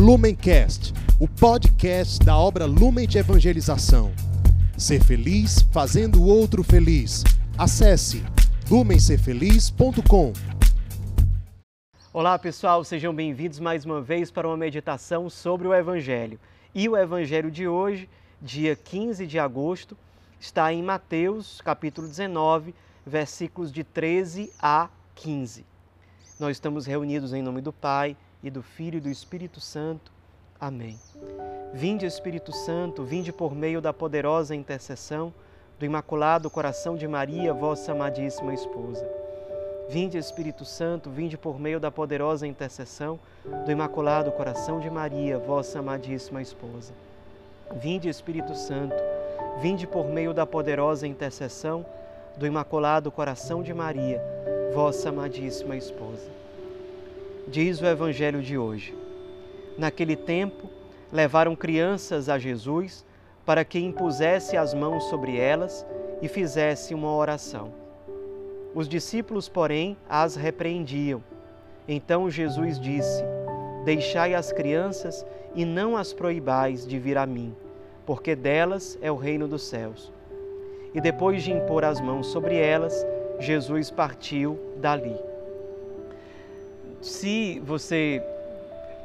Lumencast, 0.00 0.94
o 1.20 1.28
podcast 1.28 2.24
da 2.24 2.34
obra 2.34 2.64
Lumen 2.64 3.06
de 3.06 3.18
Evangelização. 3.18 4.10
Ser 4.74 5.04
feliz 5.04 5.60
fazendo 5.70 6.22
o 6.22 6.26
outro 6.26 6.64
feliz. 6.64 7.22
Acesse 7.58 8.24
lumencerfeliz.com. 8.70 10.32
Olá 12.14 12.38
pessoal, 12.38 12.82
sejam 12.82 13.14
bem-vindos 13.14 13.60
mais 13.60 13.84
uma 13.84 14.00
vez 14.00 14.30
para 14.30 14.48
uma 14.48 14.56
meditação 14.56 15.28
sobre 15.28 15.68
o 15.68 15.74
Evangelho. 15.74 16.40
E 16.74 16.88
o 16.88 16.96
Evangelho 16.96 17.50
de 17.50 17.68
hoje, 17.68 18.08
dia 18.40 18.74
15 18.74 19.26
de 19.26 19.38
agosto, 19.38 19.94
está 20.40 20.72
em 20.72 20.82
Mateus, 20.82 21.60
capítulo 21.60 22.08
19, 22.08 22.74
versículos 23.04 23.70
de 23.70 23.84
13 23.84 24.50
a 24.58 24.88
15. 25.14 25.62
Nós 26.38 26.56
estamos 26.56 26.86
reunidos 26.86 27.34
em 27.34 27.42
nome 27.42 27.60
do 27.60 27.70
Pai 27.70 28.16
e 28.42 28.50
do 28.50 28.62
Filho 28.62 28.98
e 28.98 29.00
do 29.00 29.08
Espírito 29.08 29.60
Santo. 29.60 30.12
Amém. 30.60 30.98
Vinde, 31.72 32.04
Espírito 32.04 32.52
Santo, 32.52 33.02
vinde 33.04 33.32
por 33.32 33.54
meio 33.54 33.80
da 33.80 33.92
poderosa 33.92 34.54
intercessão 34.54 35.32
do 35.78 35.86
Imaculado 35.86 36.50
Coração 36.50 36.96
de 36.96 37.08
Maria, 37.08 37.54
vossa 37.54 37.92
amadíssima 37.92 38.52
esposa. 38.52 39.08
Vinde, 39.88 40.18
Espírito 40.18 40.64
Santo, 40.64 41.10
vinde 41.10 41.38
por 41.38 41.58
meio 41.58 41.80
da 41.80 41.90
poderosa 41.90 42.46
intercessão 42.46 43.18
do 43.64 43.72
Imaculado 43.72 44.30
Coração 44.30 44.78
de 44.78 44.90
Maria, 44.90 45.38
vossa 45.38 45.78
amadíssima 45.78 46.42
esposa. 46.42 46.92
Vinde, 47.74 48.08
Espírito 48.08 48.54
Santo, 48.54 48.94
vinde 49.60 49.86
por 49.86 50.06
meio 50.06 50.34
da 50.34 50.44
poderosa 50.44 51.06
intercessão 51.06 51.84
do 52.36 52.46
Imaculado 52.46 53.10
Coração 53.10 53.62
de 53.62 53.72
Maria, 53.72 54.22
vossa 54.74 55.08
amadíssima 55.08 55.76
esposa. 55.76 56.30
Diz 57.48 57.80
o 57.80 57.86
Evangelho 57.86 58.42
de 58.42 58.56
hoje. 58.56 58.94
Naquele 59.76 60.14
tempo, 60.14 60.68
levaram 61.12 61.56
crianças 61.56 62.28
a 62.28 62.38
Jesus 62.38 63.04
para 63.44 63.64
que 63.64 63.78
impusesse 63.78 64.56
as 64.56 64.74
mãos 64.74 65.04
sobre 65.04 65.36
elas 65.36 65.84
e 66.22 66.28
fizesse 66.28 66.94
uma 66.94 67.12
oração. 67.14 67.72
Os 68.74 68.88
discípulos, 68.88 69.48
porém, 69.48 69.96
as 70.08 70.36
repreendiam. 70.36 71.22
Então 71.88 72.30
Jesus 72.30 72.78
disse: 72.78 73.24
Deixai 73.84 74.34
as 74.34 74.52
crianças 74.52 75.26
e 75.54 75.64
não 75.64 75.96
as 75.96 76.12
proibais 76.12 76.86
de 76.86 76.98
vir 76.98 77.18
a 77.18 77.26
mim, 77.26 77.54
porque 78.06 78.36
delas 78.36 78.98
é 79.02 79.10
o 79.10 79.16
reino 79.16 79.48
dos 79.48 79.62
céus. 79.62 80.12
E 80.94 81.00
depois 81.00 81.42
de 81.42 81.52
impor 81.52 81.84
as 81.84 82.00
mãos 82.00 82.28
sobre 82.28 82.56
elas, 82.56 83.04
Jesus 83.38 83.90
partiu 83.90 84.58
dali. 84.76 85.29
Se 87.00 87.60
você 87.64 88.22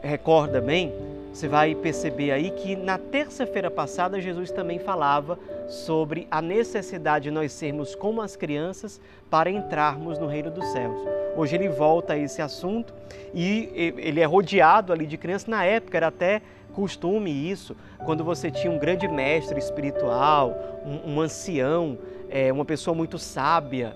recorda 0.01 0.59
bem, 0.59 0.93
você 1.33 1.47
vai 1.47 1.73
perceber 1.73 2.31
aí 2.31 2.51
que 2.51 2.75
na 2.75 2.97
terça-feira 2.97 3.71
passada 3.71 4.19
Jesus 4.19 4.51
também 4.51 4.79
falava 4.79 5.39
sobre 5.69 6.27
a 6.29 6.41
necessidade 6.41 7.25
de 7.25 7.31
nós 7.31 7.53
sermos 7.53 7.95
como 7.95 8.21
as 8.21 8.35
crianças 8.35 8.99
para 9.29 9.49
entrarmos 9.49 10.19
no 10.19 10.27
reino 10.27 10.51
dos 10.51 10.65
céus. 10.67 10.99
Hoje 11.37 11.55
ele 11.55 11.69
volta 11.69 12.13
a 12.13 12.17
esse 12.17 12.41
assunto 12.41 12.93
e 13.33 13.69
ele 13.97 14.19
é 14.19 14.25
rodeado 14.25 14.91
ali 14.91 15.05
de 15.05 15.17
crianças. 15.17 15.47
Na 15.47 15.63
época 15.63 15.97
era 15.97 16.07
até 16.07 16.41
costume 16.73 17.31
isso, 17.31 17.75
quando 18.05 18.25
você 18.25 18.51
tinha 18.51 18.71
um 18.71 18.77
grande 18.77 19.07
mestre 19.07 19.57
espiritual, 19.57 20.53
um, 20.85 21.13
um 21.13 21.21
ancião, 21.21 21.97
é, 22.29 22.51
uma 22.51 22.65
pessoa 22.65 22.93
muito 22.93 23.17
sábia, 23.17 23.95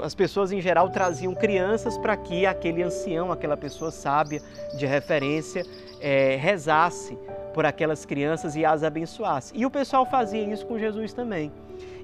as 0.00 0.14
pessoas 0.14 0.52
em 0.52 0.60
geral 0.60 0.88
traziam 0.90 1.34
crianças 1.34 1.96
para 1.98 2.16
que 2.16 2.46
aquele 2.46 2.82
ancião, 2.82 3.32
aquela 3.32 3.56
pessoa 3.56 3.90
sábia 3.90 4.40
de 4.76 4.86
referência, 4.86 5.64
é, 6.00 6.36
rezasse 6.36 7.16
por 7.54 7.64
aquelas 7.64 8.04
crianças 8.04 8.54
e 8.54 8.64
as 8.64 8.82
abençoasse. 8.82 9.52
E 9.56 9.64
o 9.64 9.70
pessoal 9.70 10.04
fazia 10.04 10.42
isso 10.42 10.66
com 10.66 10.78
Jesus 10.78 11.12
também. 11.12 11.50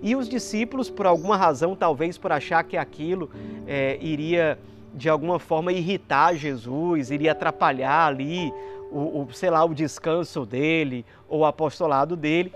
E 0.03 0.17
os 0.17 0.29
discípulos, 0.29 0.91
por 0.91 1.07
alguma 1.07 1.37
razão, 1.37 1.77
talvez 1.77 2.19
por 2.19 2.33
achar 2.33 2.65
que 2.65 2.77
aquilo 2.77 3.31
é, 3.67 3.99
iria 4.01 4.59
de 4.95 5.09
alguma 5.09 5.39
forma 5.39 5.73
irritar 5.73 6.35
Jesus, 6.35 7.11
iria 7.11 7.33
atrapalhar 7.33 8.07
ali 8.07 8.53
o, 8.91 9.23
o, 9.23 9.29
sei 9.33 9.49
lá, 9.49 9.65
o 9.65 9.75
descanso 9.75 10.45
dele 10.45 11.05
ou 11.29 11.41
o 11.41 11.45
apostolado 11.47 12.15
dele, 12.15 12.53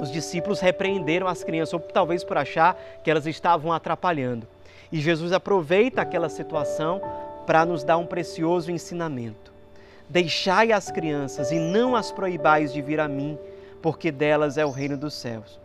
os 0.00 0.10
discípulos 0.10 0.60
repreenderam 0.60 1.26
as 1.26 1.42
crianças, 1.44 1.74
ou 1.74 1.80
talvez 1.80 2.24
por 2.24 2.36
achar 2.36 2.78
que 3.02 3.10
elas 3.10 3.26
estavam 3.26 3.72
atrapalhando. 3.72 4.46
E 4.90 5.00
Jesus 5.00 5.32
aproveita 5.32 6.02
aquela 6.02 6.28
situação 6.28 7.00
para 7.46 7.64
nos 7.64 7.84
dar 7.84 7.96
um 7.96 8.06
precioso 8.06 8.70
ensinamento. 8.70 9.52
Deixai 10.08 10.72
as 10.72 10.90
crianças 10.90 11.50
e 11.50 11.58
não 11.58 11.96
as 11.96 12.12
proibais 12.12 12.72
de 12.72 12.82
vir 12.82 13.00
a 13.00 13.08
mim, 13.08 13.38
porque 13.80 14.10
delas 14.10 14.58
é 14.58 14.64
o 14.64 14.70
reino 14.70 14.96
dos 14.96 15.14
céus. 15.14 15.58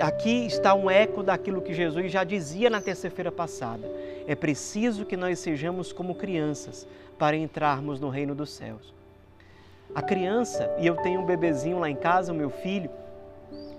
Aqui 0.00 0.46
está 0.46 0.74
um 0.74 0.90
eco 0.90 1.22
daquilo 1.22 1.62
que 1.62 1.74
Jesus 1.74 2.10
já 2.10 2.24
dizia 2.24 2.70
na 2.70 2.80
terça-feira 2.80 3.32
passada. 3.32 3.88
É 4.26 4.34
preciso 4.34 5.04
que 5.04 5.16
nós 5.16 5.38
sejamos 5.38 5.92
como 5.92 6.14
crianças 6.14 6.86
para 7.18 7.36
entrarmos 7.36 8.00
no 8.00 8.08
reino 8.08 8.34
dos 8.34 8.50
céus. 8.50 8.92
A 9.94 10.00
criança, 10.00 10.70
e 10.78 10.86
eu 10.86 10.96
tenho 10.96 11.20
um 11.20 11.26
bebezinho 11.26 11.78
lá 11.78 11.90
em 11.90 11.96
casa, 11.96 12.32
o 12.32 12.36
meu 12.36 12.50
filho, 12.50 12.90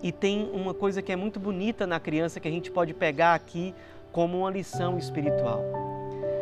e 0.01 0.11
tem 0.11 0.49
uma 0.53 0.73
coisa 0.73 1.01
que 1.01 1.11
é 1.11 1.15
muito 1.15 1.39
bonita 1.39 1.87
na 1.87 1.99
criança 1.99 2.39
que 2.39 2.47
a 2.47 2.51
gente 2.51 2.69
pode 2.69 2.93
pegar 2.93 3.33
aqui 3.33 3.73
como 4.11 4.39
uma 4.39 4.51
lição 4.51 4.97
espiritual. 4.97 5.63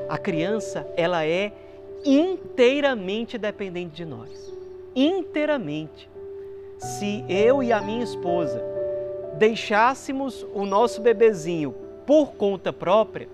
A 0.10 0.18
criança, 0.18 0.86
ela 0.98 1.26
é 1.26 1.54
inteiramente 2.04 3.38
dependente 3.38 3.96
de 3.96 4.06
nós. 4.06 4.52
Inteiramente. 4.96 6.10
Se 6.78 7.24
eu 7.30 7.62
e 7.62 7.72
a 7.72 7.80
minha 7.80 8.04
esposa 8.04 8.62
deixássemos 9.38 10.46
o 10.54 10.66
nosso 10.66 11.00
bebezinho 11.02 11.74
por 12.06 12.34
conta 12.34 12.74
própria, 12.74 13.30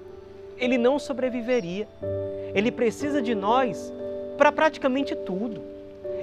ele 0.57 0.77
não 0.77 0.99
sobreviveria. 0.99 1.87
Ele 2.53 2.71
precisa 2.71 3.21
de 3.21 3.33
nós 3.33 3.93
para 4.37 4.51
praticamente 4.51 5.15
tudo. 5.15 5.61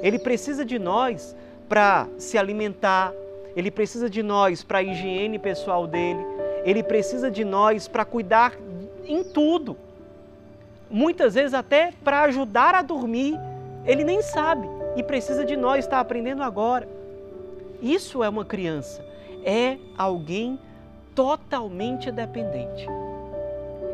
Ele 0.03 0.19
precisa 0.19 0.65
de 0.65 0.79
nós 0.79 1.35
para 1.69 2.07
se 2.19 2.37
alimentar, 2.37 3.13
ele 3.57 3.71
precisa 3.71 4.11
de 4.11 4.23
nós 4.23 4.63
para 4.63 4.79
a 4.79 4.83
higiene 4.83 5.39
pessoal 5.39 5.87
dele, 5.87 6.25
ele 6.65 6.83
precisa 6.83 7.31
de 7.31 7.45
nós 7.45 7.87
para 7.87 8.05
cuidar 8.05 8.55
em 9.07 9.23
tudo. 9.23 9.77
Muitas 10.91 11.35
vezes 11.35 11.55
até 11.55 11.93
para 12.03 12.23
ajudar 12.23 12.75
a 12.75 12.83
dormir, 12.83 13.39
ele 13.87 14.05
nem 14.05 14.23
sabe 14.23 14.69
e 14.97 15.03
precisa 15.03 15.45
de 15.45 15.57
nós, 15.57 15.85
está 15.85 16.01
aprendendo 16.01 16.43
agora. 16.43 16.89
Isso 17.81 18.23
é 18.23 18.29
uma 18.29 18.45
criança, 18.45 19.05
é 19.45 19.79
alguém 19.97 20.59
totalmente 21.15 22.11
dependente. 22.11 22.87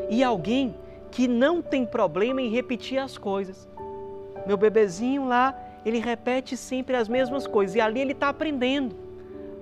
E 0.08 0.24
alguém 0.24 0.74
que 1.10 1.26
não 1.28 1.60
tem 1.60 1.84
problema 1.84 2.40
em 2.40 2.50
repetir 2.50 2.98
as 2.98 3.18
coisas. 3.18 3.68
Meu 4.46 4.56
bebezinho 4.56 5.26
lá, 5.26 5.54
ele 5.84 5.98
repete 5.98 6.56
sempre 6.56 6.96
as 6.96 7.08
mesmas 7.08 7.46
coisas 7.46 7.76
e 7.76 7.80
ali 7.80 8.00
ele 8.00 8.12
está 8.12 8.28
aprendendo 8.28 9.09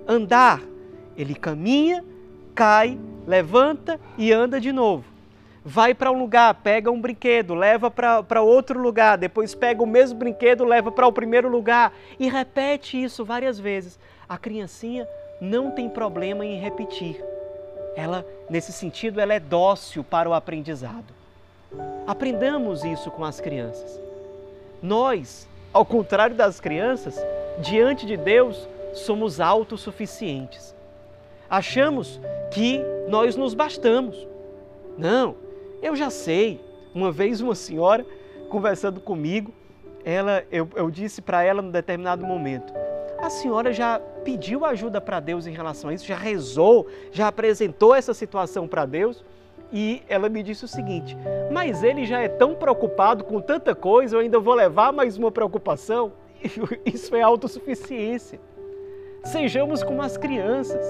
andar. 0.09 0.61
Ele 1.15 1.35
caminha, 1.35 2.03
cai, 2.55 2.99
levanta 3.27 3.99
e 4.17 4.33
anda 4.33 4.59
de 4.59 4.71
novo. 4.71 5.05
Vai 5.63 5.93
para 5.93 6.11
um 6.11 6.17
lugar, 6.17 6.53
pega 6.55 6.89
um 6.89 6.99
brinquedo, 6.99 7.53
leva 7.53 7.91
para 7.91 8.41
outro 8.41 8.79
lugar, 8.79 9.17
depois 9.17 9.53
pega 9.53 9.83
o 9.83 9.87
mesmo 9.87 10.17
brinquedo, 10.17 10.65
leva 10.65 10.91
para 10.91 11.05
o 11.05 11.13
primeiro 11.13 11.47
lugar 11.47 11.93
e 12.19 12.27
repete 12.27 13.01
isso 13.01 13.23
várias 13.23 13.59
vezes. 13.59 13.99
A 14.27 14.37
criancinha 14.37 15.07
não 15.39 15.69
tem 15.69 15.87
problema 15.87 16.45
em 16.45 16.59
repetir. 16.59 17.23
Ela, 17.95 18.25
nesse 18.49 18.71
sentido, 18.71 19.19
ela 19.19 19.33
é 19.33 19.39
dócil 19.39 20.03
para 20.03 20.29
o 20.29 20.33
aprendizado. 20.33 21.13
Aprendamos 22.07 22.83
isso 22.83 23.11
com 23.11 23.23
as 23.23 23.39
crianças. 23.39 23.99
Nós, 24.81 25.47
ao 25.71 25.85
contrário 25.85 26.35
das 26.35 26.59
crianças, 26.59 27.15
diante 27.59 28.05
de 28.05 28.17
Deus, 28.17 28.67
somos 28.93 29.39
autossuficientes. 29.39 30.75
Achamos 31.49 32.19
que 32.51 32.81
nós 33.07 33.35
nos 33.35 33.53
bastamos. 33.53 34.27
Não, 34.97 35.35
eu 35.81 35.95
já 35.95 36.09
sei. 36.09 36.61
Uma 36.93 37.11
vez 37.11 37.39
uma 37.41 37.55
senhora 37.55 38.05
conversando 38.49 38.99
comigo, 38.99 39.53
ela, 40.03 40.43
eu, 40.51 40.67
eu 40.75 40.89
disse 40.89 41.21
para 41.21 41.43
ela 41.43 41.61
num 41.61 41.71
determinado 41.71 42.25
momento: 42.25 42.73
a 43.17 43.29
senhora 43.29 43.71
já 43.73 43.99
pediu 44.23 44.65
ajuda 44.65 44.99
para 44.99 45.19
Deus 45.19 45.45
em 45.45 45.51
relação 45.51 45.89
a 45.89 45.93
isso, 45.93 46.05
já 46.05 46.15
rezou, 46.15 46.87
já 47.11 47.27
apresentou 47.27 47.95
essa 47.95 48.13
situação 48.13 48.67
para 48.67 48.85
Deus? 48.85 49.23
E 49.71 50.01
ela 50.07 50.29
me 50.29 50.41
disse 50.41 50.65
o 50.65 50.67
seguinte: 50.67 51.15
mas 51.51 51.83
ele 51.83 52.05
já 52.05 52.19
é 52.21 52.27
tão 52.27 52.55
preocupado 52.55 53.23
com 53.23 53.39
tanta 53.39 53.75
coisa, 53.75 54.15
eu 54.15 54.19
ainda 54.19 54.39
vou 54.39 54.53
levar 54.53 54.91
mais 54.91 55.17
uma 55.17 55.31
preocupação? 55.31 56.11
Isso 56.85 57.15
é 57.15 57.21
autossuficiência. 57.21 58.39
Sejamos 59.23 59.83
como 59.83 60.01
as 60.01 60.17
crianças. 60.17 60.83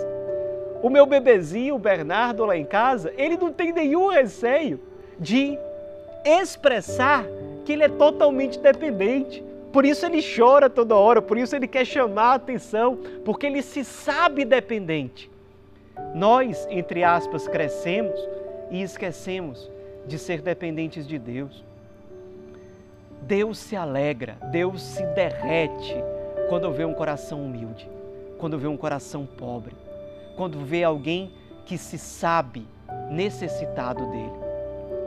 O 0.82 0.90
meu 0.90 1.06
bebezinho, 1.06 1.76
o 1.76 1.80
Bernardo, 1.80 2.46
lá 2.46 2.56
em 2.56 2.66
casa, 2.66 3.14
ele 3.18 3.38
não 3.38 3.52
tem 3.52 3.74
nenhum 3.74 4.08
receio 4.08 4.80
de 5.20 5.58
expressar 6.26 7.26
porque 7.70 7.74
ele 7.74 7.84
é 7.84 7.90
totalmente 7.90 8.58
dependente. 8.58 9.44
Por 9.72 9.86
isso 9.86 10.04
ele 10.04 10.24
chora 10.24 10.68
toda 10.68 10.96
hora, 10.96 11.22
por 11.22 11.38
isso 11.38 11.56
ele 11.56 11.68
quer 11.68 11.86
chamar 11.86 12.32
a 12.32 12.34
atenção, 12.34 12.98
porque 13.24 13.46
ele 13.46 13.62
se 13.62 13.86
sabe 13.86 14.44
dependente. 14.44 15.30
Nós, 16.16 16.68
entre 16.72 17.04
aspas, 17.04 17.48
crescemos 17.48 18.20
e 18.72 18.82
esquecemos 18.82 19.70
de 20.08 20.18
ser 20.18 20.42
dependentes 20.42 21.06
de 21.06 21.20
Deus. 21.20 21.64
Deus 23.22 23.60
se 23.60 23.76
alegra, 23.76 24.38
Deus 24.52 24.82
se 24.82 25.06
derrete 25.14 25.96
quando 26.48 26.72
vê 26.72 26.86
um 26.86 26.94
coração 26.96 27.44
humilde, 27.46 27.88
quando 28.40 28.58
vê 28.58 28.68
um 28.68 28.78
coração 28.78 29.26
pobre, 29.26 29.76
quando 30.36 30.60
vê 30.66 30.84
alguém 30.84 31.32
que 31.66 31.78
se 31.78 31.98
sabe 31.98 32.66
necessitado 33.12 34.08
dele. 34.08 34.40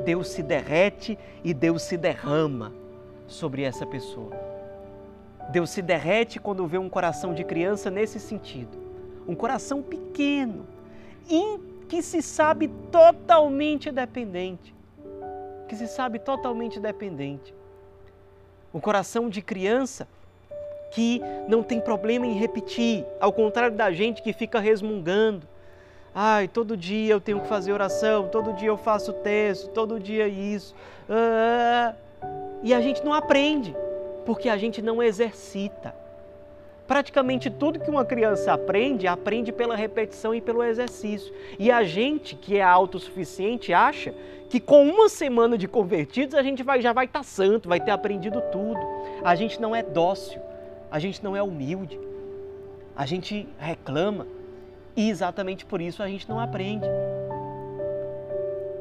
Deus 0.05 0.29
se 0.29 0.43
derrete 0.43 1.19
e 1.43 1.55
Deus 1.55 1.83
se 1.83 1.97
derrama 1.97 2.73
sobre 3.27 3.63
essa 3.63 3.87
pessoa. 3.87 4.31
Deus 5.51 5.71
se 5.71 5.83
derrete 5.83 6.39
quando 6.39 6.67
vê 6.67 6.79
um 6.79 6.89
coração 6.89 7.35
de 7.35 7.43
criança 7.43 7.91
nesse 7.91 8.21
sentido. 8.21 8.79
Um 9.27 9.35
coração 9.35 9.83
pequeno, 9.83 10.67
que 11.89 12.03
se 12.03 12.21
sabe 12.23 12.69
totalmente 12.91 13.91
dependente. 13.91 14.75
Que 15.69 15.75
se 15.75 15.87
sabe 15.87 16.19
totalmente 16.19 16.79
dependente. 16.79 17.55
Um 18.75 18.81
coração 18.81 19.29
de 19.29 19.41
criança 19.41 20.07
que 20.93 21.21
não 21.49 21.63
tem 21.63 21.81
problema 21.81 22.27
em 22.27 22.35
repetir, 22.35 23.05
ao 23.19 23.33
contrário 23.33 23.77
da 23.77 23.91
gente 23.91 24.23
que 24.23 24.33
fica 24.33 24.61
resmungando. 24.61 25.47
Ai, 26.15 26.47
todo 26.47 26.77
dia 26.77 27.15
eu 27.15 27.21
tenho 27.21 27.41
que 27.41 27.49
fazer 27.49 27.73
oração, 27.73 28.29
todo 28.29 28.53
dia 28.53 28.69
eu 28.69 28.77
faço 28.77 29.13
texto, 29.15 29.69
todo 29.71 29.99
dia 29.99 30.29
isso. 30.29 30.75
Ah, 31.09 31.95
e 32.63 32.75
a 32.75 32.81
gente 32.81 33.03
não 33.05 33.15
aprende, 33.15 33.75
porque 34.27 34.49
a 34.49 34.57
gente 34.57 34.83
não 34.83 35.03
exercita. 35.03 35.95
Praticamente 36.87 37.49
tudo 37.49 37.81
que 37.81 37.89
uma 37.89 38.05
criança 38.05 38.53
aprende, 38.53 39.07
aprende 39.07 39.51
pela 39.51 39.75
repetição 39.75 40.35
e 40.35 40.43
pelo 40.43 40.63
exercício. 40.63 41.33
E 41.59 41.71
a 41.71 41.83
gente 41.85 42.37
que 42.37 42.59
é 42.59 42.63
autossuficiente 42.63 43.73
acha 43.73 44.15
que 44.51 44.61
com 44.61 44.87
uma 44.87 45.09
semana 45.09 45.57
de 45.57 45.67
convertidos 45.67 46.35
a 46.35 46.43
gente 46.43 46.63
vai, 46.63 46.83
já 46.83 46.93
vai 46.93 47.07
estar 47.07 47.21
tá 47.21 47.25
santo, 47.25 47.71
vai 47.71 47.81
ter 47.81 47.93
aprendido 47.93 48.43
tudo. 48.53 48.79
A 49.25 49.35
gente 49.35 49.59
não 49.59 49.75
é 49.75 49.83
dócil, 49.83 50.43
a 50.93 50.99
gente 50.99 51.25
não 51.25 51.35
é 51.35 51.43
humilde, 51.43 51.99
a 52.95 53.07
gente 53.07 53.49
reclama 53.59 54.27
e 54.95 55.09
exatamente 55.09 55.65
por 55.65 55.81
isso 55.81 56.03
a 56.03 56.07
gente 56.07 56.29
não 56.29 56.39
aprende. 56.39 56.87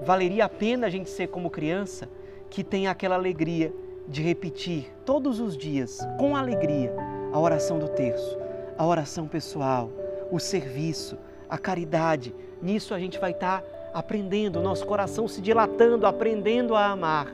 Valeria 0.02 0.44
a 0.44 0.50
pena 0.50 0.88
a 0.88 0.90
gente 0.90 1.10
ser 1.10 1.28
como 1.28 1.50
criança 1.50 2.10
que 2.50 2.66
tem 2.66 2.86
aquela 2.86 3.16
alegria 3.16 3.74
de 4.10 4.22
repetir 4.22 4.92
todos 5.06 5.40
os 5.40 5.56
dias, 5.56 6.00
com 6.20 6.36
alegria, 6.36 6.94
a 7.32 7.40
oração 7.40 7.80
do 7.80 7.88
terço, 7.88 8.38
a 8.78 8.86
oração 8.86 9.26
pessoal, 9.26 9.90
o 10.30 10.38
serviço, 10.38 11.18
a 11.48 11.58
caridade. 11.58 12.36
Nisso 12.62 12.94
a 12.94 13.00
gente 13.00 13.20
vai 13.20 13.32
estar 13.32 13.64
aprendendo, 13.94 14.60
o 14.60 14.62
nosso 14.62 14.86
coração 14.86 15.30
se 15.30 15.40
dilatando, 15.40 16.06
aprendendo 16.06 16.76
a 16.76 16.88
amar. 16.88 17.34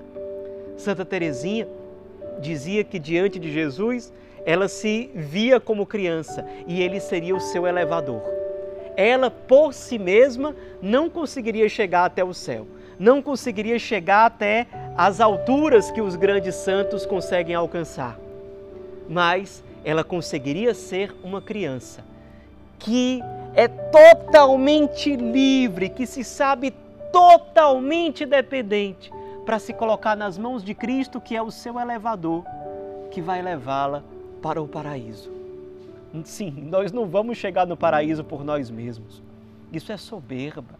Santa 0.78 1.04
Teresinha 1.04 1.68
dizia 2.40 2.84
que 2.84 3.00
diante 3.00 3.40
de 3.40 3.52
Jesus 3.52 4.14
ela 4.48 4.70
se 4.70 5.12
via 5.14 5.60
como 5.60 5.86
criança 5.86 6.48
e 6.66 6.82
ele 6.82 7.02
seria 7.02 7.36
o 7.36 7.40
seu 7.40 7.68
elevador. 7.68 8.22
Ela 8.96 9.30
por 9.30 9.74
si 9.74 10.00
mesma 10.00 10.56
não 10.82 11.10
conseguiria 11.10 11.68
chegar 11.68 12.06
até 12.06 12.24
o 12.24 12.34
céu, 12.34 12.66
não 12.98 13.22
conseguiria 13.22 13.78
chegar 13.78 14.26
até 14.26 14.66
as 14.96 15.20
alturas 15.20 15.92
que 15.92 16.00
os 16.00 16.16
grandes 16.16 16.56
santos 16.56 17.06
conseguem 17.06 17.56
alcançar. 17.56 18.18
Mas 19.10 19.62
ela 19.84 20.02
conseguiria 20.02 20.74
ser 20.74 21.14
uma 21.22 21.42
criança 21.42 22.02
que 22.80 23.22
é 23.54 23.68
totalmente 23.68 25.14
livre, 25.14 25.90
que 25.90 26.06
se 26.06 26.24
sabe 26.24 26.74
totalmente 27.12 28.26
dependente 28.26 29.12
para 29.46 29.60
se 29.60 29.74
colocar 29.74 30.16
nas 30.16 30.38
mãos 30.38 30.64
de 30.64 30.74
Cristo, 30.74 31.20
que 31.20 31.36
é 31.36 31.42
o 31.42 31.52
seu 31.52 31.78
elevador, 31.78 32.46
que 33.12 33.22
vai 33.22 33.42
levá-la 33.42 34.04
para 34.42 34.62
o 34.62 34.68
paraíso. 34.68 35.32
Sim, 36.24 36.52
nós 36.70 36.92
não 36.92 37.06
vamos 37.06 37.38
chegar 37.38 37.68
no 37.68 37.78
paraíso 37.78 38.24
por 38.24 38.44
nós 38.44 38.70
mesmos. 38.70 39.22
Isso 39.72 39.92
é 39.92 39.98
soberba. 39.98 40.76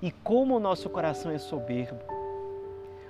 E 0.00 0.10
como 0.10 0.56
o 0.56 0.60
nosso 0.60 0.88
coração 0.88 1.30
é 1.30 1.38
soberbo. 1.38 2.00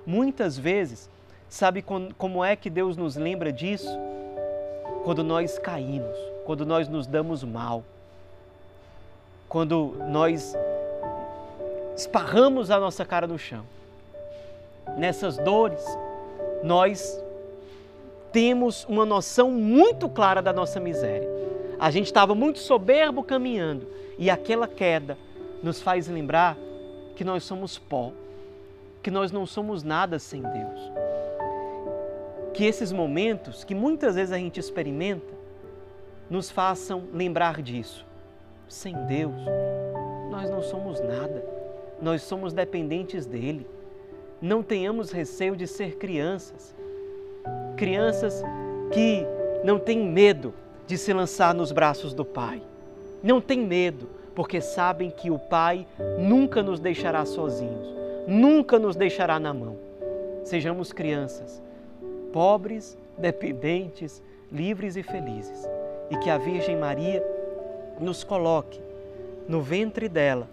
Muitas 0.05 0.57
vezes, 0.57 1.09
sabe 1.47 1.83
como 2.17 2.43
é 2.43 2.55
que 2.55 2.69
Deus 2.69 2.97
nos 2.97 3.15
lembra 3.15 3.51
disso? 3.51 3.89
Quando 5.03 5.23
nós 5.23 5.57
caímos, 5.57 6.17
quando 6.45 6.65
nós 6.65 6.87
nos 6.87 7.07
damos 7.07 7.43
mal, 7.43 7.83
quando 9.47 9.95
nós 10.09 10.55
esparramos 11.95 12.69
a 12.71 12.79
nossa 12.79 13.05
cara 13.05 13.27
no 13.27 13.37
chão. 13.37 13.63
Nessas 14.97 15.37
dores, 15.37 15.85
nós 16.63 17.22
temos 18.33 18.83
uma 18.85 19.05
noção 19.05 19.51
muito 19.51 20.09
clara 20.09 20.41
da 20.41 20.51
nossa 20.51 20.79
miséria. 20.79 21.29
A 21.79 21.91
gente 21.91 22.07
estava 22.07 22.33
muito 22.33 22.57
soberbo 22.57 23.23
caminhando 23.23 23.87
e 24.17 24.27
aquela 24.29 24.67
queda 24.67 25.15
nos 25.61 25.79
faz 25.79 26.07
lembrar 26.07 26.57
que 27.15 27.23
nós 27.23 27.43
somos 27.43 27.77
pó, 27.77 28.11
que 29.03 29.11
nós 29.11 29.31
não 29.31 29.45
somos 29.45 29.83
nada 29.83 30.17
sem 30.17 30.41
Deus. 30.41 30.91
Que 32.55 32.65
esses 32.65 32.91
momentos 32.91 33.63
que 33.63 33.75
muitas 33.75 34.15
vezes 34.15 34.33
a 34.33 34.37
gente 34.37 34.59
experimenta 34.59 35.33
nos 36.27 36.49
façam 36.49 37.03
lembrar 37.13 37.61
disso. 37.61 38.03
Sem 38.67 38.95
Deus, 39.05 39.35
nós 40.31 40.49
não 40.49 40.63
somos 40.63 40.99
nada. 40.99 41.45
Nós 42.01 42.23
somos 42.23 42.51
dependentes 42.51 43.27
dele. 43.27 43.67
Não 44.41 44.63
tenhamos 44.63 45.11
receio 45.11 45.55
de 45.55 45.67
ser 45.67 45.97
crianças 45.97 46.75
crianças 47.73 48.43
que 48.91 49.25
não 49.63 49.79
têm 49.79 49.99
medo 49.99 50.53
de 50.85 50.97
se 50.97 51.13
lançar 51.13 51.53
nos 51.53 51.71
braços 51.71 52.13
do 52.13 52.25
Pai. 52.25 52.61
Não 53.21 53.39
têm 53.39 53.59
medo, 53.59 54.09
porque 54.35 54.61
sabem 54.61 55.09
que 55.09 55.31
o 55.31 55.39
Pai 55.39 55.87
nunca 56.17 56.61
nos 56.61 56.79
deixará 56.79 57.25
sozinhos, 57.25 57.87
nunca 58.27 58.77
nos 58.77 58.95
deixará 58.95 59.39
na 59.39 59.53
mão. 59.53 59.77
Sejamos 60.43 60.91
crianças, 60.91 61.61
pobres, 62.31 62.97
dependentes, 63.17 64.21
livres 64.51 64.95
e 64.97 65.03
felizes, 65.03 65.67
e 66.09 66.17
que 66.17 66.29
a 66.29 66.37
Virgem 66.37 66.77
Maria 66.77 67.23
nos 67.99 68.23
coloque 68.23 68.81
no 69.47 69.61
ventre 69.61 70.09
dela 70.09 70.47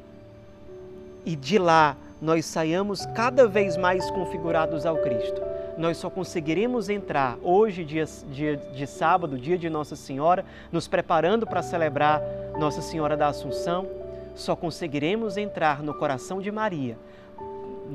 e 1.25 1.37
de 1.37 1.59
lá 1.59 1.97
nós 2.21 2.45
saiamos 2.45 3.07
cada 3.07 3.47
vez 3.47 3.77
mais 3.77 4.11
configurados 4.11 4.85
ao 4.85 4.97
Cristo 4.99 5.50
nós 5.81 5.97
só 5.97 6.11
conseguiremos 6.11 6.91
entrar 6.91 7.39
hoje, 7.43 7.85
dia, 7.85 8.05
dia 8.31 8.57
de 8.57 8.87
sábado, 8.87 9.39
dia 9.39 9.57
de 9.57 9.71
Nossa 9.71 9.97
Senhora, 9.97 10.45
nos 10.71 10.87
preparando 10.87 11.47
para 11.47 11.63
celebrar 11.63 12.21
Nossa 12.59 12.83
Senhora 12.83 13.17
da 13.17 13.29
Assunção, 13.29 13.89
só 14.35 14.55
conseguiremos 14.55 15.39
entrar 15.39 15.83
no 15.83 15.95
coração 15.95 16.41
de 16.41 16.53
Maria, 16.53 16.99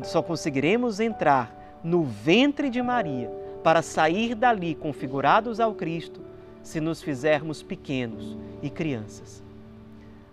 só 0.04 0.22
conseguiremos 0.24 1.00
entrar 1.00 1.80
no 1.84 2.04
ventre 2.04 2.72
de 2.72 2.82
Maria 2.82 3.32
para 3.64 3.84
sair 3.84 4.34
dali 4.34 4.74
configurados 4.74 5.60
ao 5.60 5.76
Cristo 5.76 6.22
se 6.64 6.82
nos 6.82 7.04
fizermos 7.04 7.62
pequenos 7.62 8.36
e 8.64 8.70
crianças. 8.70 9.44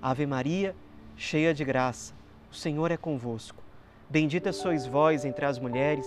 Ave 0.00 0.24
Maria, 0.24 0.74
cheia 1.16 1.52
de 1.52 1.64
graça, 1.64 2.14
o 2.50 2.54
Senhor 2.54 2.90
é 2.90 2.96
convosco. 2.96 3.62
Bendita 4.08 4.52
sois 4.52 4.86
vós 4.86 5.26
entre 5.26 5.44
as 5.44 5.58
mulheres 5.58 6.06